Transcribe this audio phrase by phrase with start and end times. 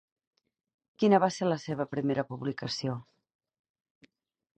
[1.01, 2.95] Quina va ser la seva primera publicació?